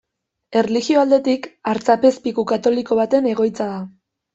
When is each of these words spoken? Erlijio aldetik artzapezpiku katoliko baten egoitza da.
Erlijio 0.61 1.01
aldetik 1.01 1.47
artzapezpiku 1.75 2.49
katoliko 2.57 3.03
baten 3.05 3.33
egoitza 3.39 3.75
da. 3.75 3.83